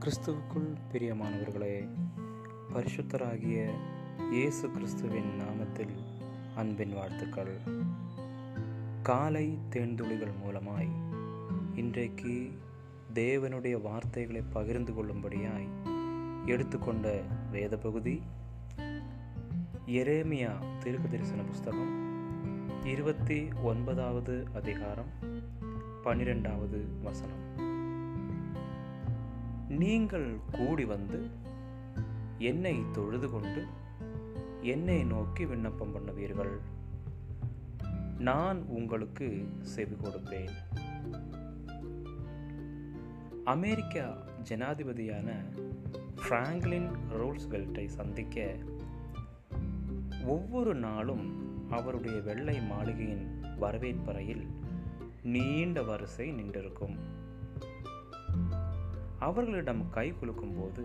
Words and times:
கிறிஸ்துவுக்குள் 0.00 0.76
பிரியமானவர்களே 0.92 1.88
பரிசுத்தராகிய 2.74 3.70
இயேசு 4.30 4.70
கிறிஸ்துவின் 4.70 5.40
நாமத்தில் 5.40 5.94
அன்பின் 6.54 6.94
வாழ்த்துக்கள். 6.94 7.58
காலை 9.02 9.58
தேன்துளிகள் 9.70 10.32
மூலமாய் 10.46 10.88
இன்றைக்கு 11.74 12.50
தேவனுடைய 13.14 13.82
வார்த்தைகளை 13.82 14.42
பகிர்ந்து 14.52 14.92
கொள்ளும்படியாய் 14.92 15.68
எடுத்துக்கொண்ட 16.46 17.22
வேத 17.50 17.76
பகுதி 17.76 18.22
எரேமியா 19.86 20.78
தீர்க்க 20.78 21.08
தரிசன 21.08 21.42
புஸ்தகம் 21.42 21.96
இருபத்தி 22.84 23.48
ஒன்பதாவது 23.62 24.46
அதிகாரம் 24.54 25.10
பன்னிரெண்டாவது 26.02 26.88
வசனம். 27.02 27.67
நீங்கள் 29.68 30.36
கூடி 30.50 30.84
வந்து 30.84 31.30
என்னை 32.38 32.84
தொழுது 32.92 33.30
கொண்டு 33.30 33.66
என்னை 34.62 35.04
நோக்கி 35.04 35.46
விண்ணப்பம் 35.46 35.94
பண்ணுவீர்கள். 35.94 36.58
நான் 38.18 38.62
உங்களுக்கு 38.62 39.48
செவி 39.60 39.94
கொடுப்பேன். 39.94 40.50
அமெரிக்கா 43.44 44.16
ஜனாதிபதியான 44.48 45.34
ஃப்ராங்க்லின் 46.14 46.90
ரோல்ஸ்வெல்ட்டை 47.10 47.86
சந்திக்க 47.86 48.56
ஒவ்வொரு 50.26 50.74
நாளும் 50.74 51.46
அவருடைய 51.70 52.20
வெள்ளை 52.20 52.60
மாளிகையின் 52.60 53.44
வரவேற்பறையில் 53.58 54.46
நீண்ட 55.22 55.82
வரிசை 55.82 56.32
நின்றிருக்கும். 56.32 56.96
அவர்களிடம் 59.18 59.90
கை 59.90 60.12
குலுக்கும் 60.12 60.54
போது 60.58 60.84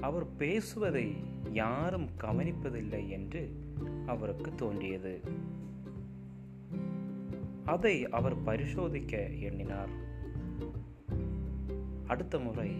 அவர் 0.00 0.36
பேசுவதை 0.36 1.16
யாரும் 1.52 2.08
கவனிப்பதில்லை 2.20 3.08
என்று 3.08 3.54
அவருக்கு 4.06 4.54
தோன்றியது. 4.54 5.20
அதை 7.64 8.08
அவர் 8.08 8.42
பரிசோதிக்க 8.42 9.40
எண்ணினார். 9.40 9.88
அடுத்த 12.06 12.38
முறை 12.38 12.70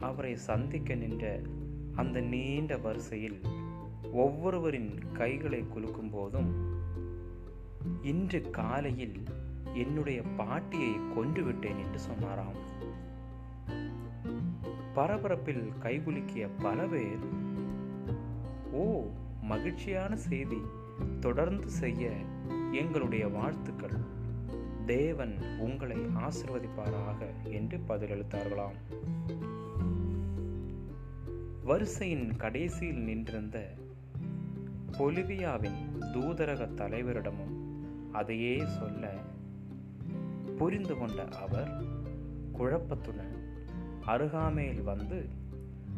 அவரை 0.00 0.36
சந்திக்க 0.36 0.94
நின்ற 0.94 1.40
அந்த 1.94 2.20
நீண்ட 2.20 2.76
வரிசையில் 2.76 3.40
ஒவ்வொருவரின் 4.12 4.98
கைகளை 5.12 5.62
குலுக்கும் 5.62 6.10
போதும் 6.10 6.80
இன்று 8.02 8.50
காலையில் 8.50 9.22
என்னுடைய 9.74 10.22
பாட்டியை 10.36 10.90
கொன்றுவிட்டேன் 10.90 11.78
என்று 11.84 11.98
சொன்னாராம். 11.98 12.71
பரபரப்பில் 14.96 15.72
கைகுலுக்கிய 15.82 16.48
பல 16.62 16.86
பேர் 16.86 17.18
ஓ 18.72 19.04
மகிழ்ச்சியான 19.42 20.16
செய்தி. 20.16 20.56
தொடர்ந்து 21.20 21.68
செய்ய 21.68 22.10
எங்களுடைய 22.72 23.28
வாழ்த்துக்கள். 23.28 23.96
தேவன் 24.86 25.38
உங்களை 25.58 25.96
ஆசிர்வதிப்பாராக 25.96 27.26
என்று 27.44 27.78
பதிலளித்தார்களாம். 27.88 28.76
வரிசையின் 31.64 32.36
கடைசியில் 32.36 33.02
நின்றிருந்த 33.02 33.74
பொலிவியாவின் 34.92 35.98
தூதரக 36.00 36.68
தலைவரிடமும் 36.74 37.60
அதையே 38.12 38.62
சொல்ல 38.66 39.14
புரிந்து 40.56 40.98
கொண்ட 40.98 41.24
அவர் 41.24 41.82
குழப்பத்துடன் 42.58 43.41
அருகாமையில் 44.06 44.82
வந்து 44.82 45.28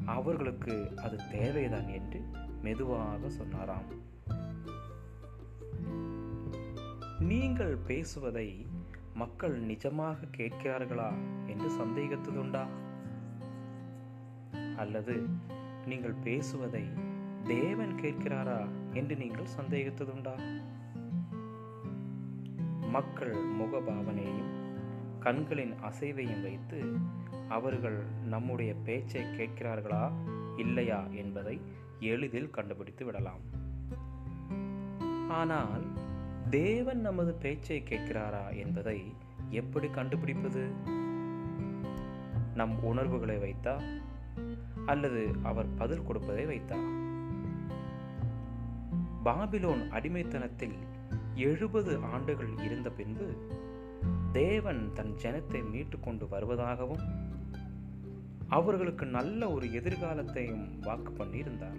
அவர்களுக்கு 0.04 0.92
அது 0.96 1.16
தேவைதான் 1.30 1.88
என்று 1.88 2.24
மெதுவாக 2.62 3.30
சொன்னாராம். 3.30 4.12
நீங்கள் 7.20 7.76
பேசுவதை 7.76 8.66
மக்கள் 9.14 9.62
நிஜமாக 9.62 10.16
கேட்கிறார்களா 10.36 11.12
என்று 11.46 11.70
சந்தேகித்ததுண்டா? 11.70 12.66
அல்லது 14.76 15.26
நீங்கள் 15.86 16.14
பேசுவதை 16.24 16.84
தேவன் 17.44 17.94
கேட்கிறாரா 18.02 18.66
என்று 18.92 19.16
நீங்கள் 19.16 19.46
சந்தேகித்ததுண்டா? 19.60 20.62
மக்கள் 22.88 23.34
முகபாவனையையும் 23.34 24.63
கண்களின் 25.24 25.74
அசைவையும் 25.82 26.42
வைத்து 26.42 26.96
அவர்கள் 27.48 28.02
நம்முடைய 28.26 28.74
பேச்சை 28.74 29.22
கேட்கிறார்களா 29.22 30.10
இல்லையா 30.56 31.04
என்பதை 31.12 31.60
எளிதில் 32.00 32.50
கண்டுபிடித்து 32.50 33.04
விடலாம். 33.04 33.40
ஆனால் 35.28 35.82
தேவன் 36.50 37.00
நமது 37.00 37.34
பேச்சை 37.34 37.82
கேட்கிறாரா 37.88 38.56
என்பதை 38.56 39.14
எப்படி 39.50 39.88
கண்டுபிடிப்பது? 39.88 40.68
நம் 42.54 42.84
உணர்வுகளை 42.84 43.36
வைத்தா? 43.36 43.82
அல்லது 44.86 45.30
அவர் 45.42 45.74
பதில் 45.74 46.04
கொடுப்பதை 46.04 46.46
வைத்தா? 46.46 46.78
பாபிலோன் 49.24 49.88
அடிமைத்தனத்தில் 49.88 50.74
எழுபது 51.34 51.98
ஆண்டுகள் 52.12 52.58
இருந்த 52.64 52.90
பின்பு 52.90 53.48
தேவன் 54.40 54.92
தன் 54.94 55.14
ஜனத்தை 55.22 55.70
மீட்டு 55.70 56.00
கொண்டு 56.00 56.26
வருவதாகவும் 56.26 57.04
அவர்களுக்கு 58.48 59.06
நல்ல 59.06 59.50
ஒரு 59.50 59.66
எதிர்காலத்தையும் 59.66 60.80
வாக்கு 60.80 61.12
பண்ணியிருந்தார். 61.12 61.78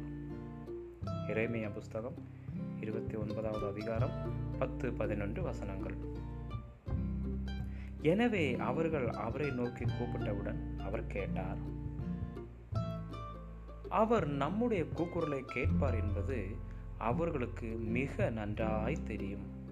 இறைமையா 1.27 1.71
புஸ்தகம் 1.71 2.13
இருபத்தி 2.79 3.15
ஒன்பதாவது 3.15 3.67
அதிகாரம் 3.67 4.15
பத்து 4.59 4.93
பதினொன்று 4.93 5.41
வசனங்கள். 5.41 5.95
எனவே 8.01 8.55
அவர்கள் 8.55 9.09
அவரை 9.09 9.51
நோக்கி 9.51 9.85
கூப்பிட்டவுடன் 9.85 10.77
அவர் 10.77 11.07
கேட்டார் 11.07 11.57
அவர் 13.89 14.27
நம்முடைய 14.27 14.83
கூக்குரலை 14.83 15.41
கேட்பார் 15.45 16.03
என்பது 16.03 16.55
அவர்களுக்கு 16.97 17.67
மிக 17.67 18.29
நன்றாய் 18.29 19.03
தெரியும். 19.03 19.63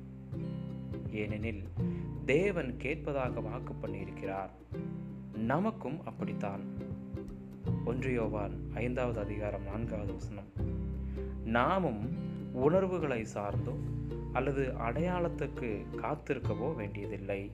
ஏனெனில் 1.13 1.63
தேவன் 2.25 2.77
கேட்பதாக 2.77 3.39
வாக்கு 3.39 3.73
பண்ணியிருக்கிறார். 3.73 4.49
நமக்கும் 5.37 6.05
அப்படித்தான். 6.05 6.61
ஒன்றியோவான் 7.85 8.75
ஐந்தாவது 8.75 9.19
அதிகாரம் 9.19 9.63
நான்காவது 9.63 10.13
வசனம். 10.13 10.51
நாமும் 11.43 12.17
உணர்வுகளை 12.53 13.25
சார்ந்தோ 13.33 13.75
அல்லது 14.33 14.73
அடையாளத்துக்கு 14.79 15.85
காத்திருக்கவோ 15.97 16.75
வேண்டியதில்லை. 16.75 17.51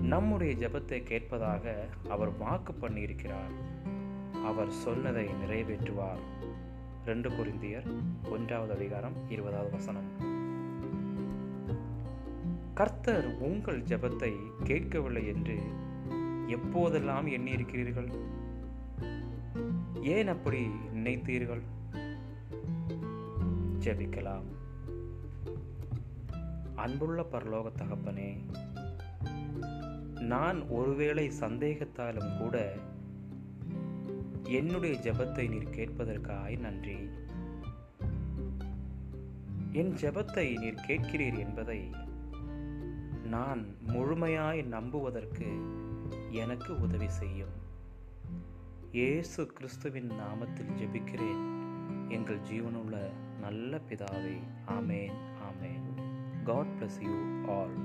நம்முடைய 0.00 0.68
ஜபத்தை 0.68 1.02
கேட்பதாக 1.02 1.86
அவர் 2.08 2.36
வாக்கு 2.36 2.72
பண்ணியிருக்கிறார். 2.72 3.54
அவர் 4.44 4.70
சொன்னதை 4.70 5.26
நிறைவேற்றுவார். 5.26 6.22
ரெண்டு 7.06 7.28
குறிந்தியர் 7.28 7.86
ஒன்றாவது 8.30 8.74
அதிகாரம் 8.74 9.12
இருபதாவது 9.28 9.70
வசனம். 9.70 10.32
கர்த்தர் 12.74 13.26
உங்கள் 13.38 13.82
ஜெபத்தை 13.82 14.32
கேட்கவில்லை 14.64 15.26
என்று 15.26 15.58
எப்போதெல்லாம் 16.48 17.26
எண்ணியிருக்கிறீர்கள்? 17.36 18.08
ஏன் 20.02 20.28
அப்படி 20.28 20.66
நினைத்தீர்கள்? 20.94 21.62
ஜெபிக்கலாம். 23.78 24.48
அன்புள்ள 26.74 27.26
பரலோக 27.32 27.72
தகப்பனே 27.76 28.36
நான் 30.20 30.68
ஒருவேளை 30.68 31.32
சந்தேகத்தாலும் 31.40 32.38
கூட 32.38 32.72
என்னுடைய 34.42 35.12
ஜெபத்தை 35.12 35.48
நீர் 35.48 35.68
கேட்பதற்காய் 35.68 36.58
நன்றி. 36.58 36.96
என் 39.72 39.94
ஜெபத்தை 39.94 40.58
நீர் 40.58 40.84
கேட்கிறீர் 40.86 41.38
என்பதை 41.38 42.02
நான் 43.34 43.62
முழுமையாய் 43.86 44.60
நம்புவதற்கு 44.66 45.46
எனக்கு 46.30 46.80
உதவி 46.80 47.08
செய்யும். 47.08 47.54
இயேசு 48.92 49.46
கிறிஸ்துவின் 49.46 50.10
நாமத்தில் 50.10 50.72
ஜெபிக்கிறேன். 50.80 51.42
எங்கள் 52.08 52.40
ஜீவனுள்ள 52.40 52.96
நல்ல 53.40 53.80
பிதாவே 53.88 54.36
ஆமேன் 54.66 55.18
ஆமேன். 55.48 55.88
God 56.44 56.72
bless 56.78 57.00
you 57.00 57.16
all 57.54 57.76